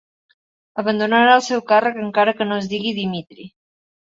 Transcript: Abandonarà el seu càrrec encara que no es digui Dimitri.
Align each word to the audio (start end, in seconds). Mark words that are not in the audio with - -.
Abandonarà 0.83 1.35
el 1.41 1.45
seu 1.49 1.63
càrrec 1.73 1.99
encara 2.07 2.33
que 2.41 2.49
no 2.51 2.61
es 2.63 2.73
digui 2.73 2.95
Dimitri. 3.03 3.51